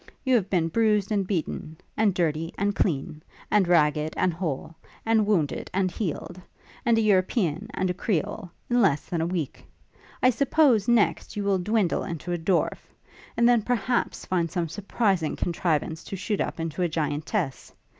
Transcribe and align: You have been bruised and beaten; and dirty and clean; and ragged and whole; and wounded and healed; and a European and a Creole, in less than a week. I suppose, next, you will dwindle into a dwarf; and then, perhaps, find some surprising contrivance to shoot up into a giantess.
You 0.25 0.33
have 0.33 0.49
been 0.49 0.67
bruised 0.69 1.11
and 1.11 1.27
beaten; 1.27 1.77
and 1.95 2.15
dirty 2.15 2.51
and 2.57 2.75
clean; 2.75 3.21
and 3.51 3.67
ragged 3.67 4.15
and 4.17 4.33
whole; 4.33 4.73
and 5.05 5.27
wounded 5.27 5.69
and 5.75 5.91
healed; 5.91 6.41
and 6.83 6.97
a 6.97 7.01
European 7.01 7.67
and 7.75 7.87
a 7.87 7.93
Creole, 7.93 8.49
in 8.67 8.81
less 8.81 9.05
than 9.05 9.21
a 9.21 9.27
week. 9.27 9.63
I 10.23 10.31
suppose, 10.31 10.87
next, 10.87 11.35
you 11.35 11.43
will 11.43 11.59
dwindle 11.59 12.03
into 12.03 12.33
a 12.33 12.37
dwarf; 12.39 12.79
and 13.37 13.47
then, 13.47 13.61
perhaps, 13.61 14.25
find 14.25 14.49
some 14.49 14.69
surprising 14.69 15.35
contrivance 15.35 16.03
to 16.05 16.15
shoot 16.15 16.41
up 16.41 16.59
into 16.59 16.81
a 16.81 16.89
giantess. 16.89 17.71